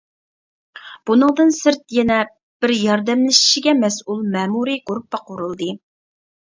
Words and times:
بۇنىڭدىن 1.09 1.53
سىرت 1.57 1.93
يەنە 1.99 2.17
بىر 2.65 2.75
ياردەملىشىشىگە 2.79 3.79
مەسئۇل 3.85 4.27
مەمۇرىي 4.35 4.85
گۇرۇپپا 4.91 5.25
قۇرۇلدى. 5.33 5.75